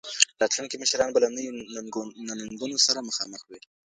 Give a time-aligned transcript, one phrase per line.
[0.41, 1.53] راتلونکي مشران به له نويو
[2.39, 3.59] ننګونو سره مخامخ وي.